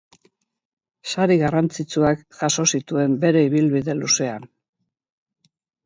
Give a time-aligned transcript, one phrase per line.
[1.09, 4.53] Sari garrantzitsuak jaso zituen bere ibilbide luzean.